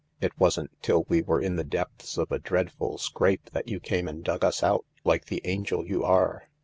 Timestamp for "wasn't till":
0.39-1.05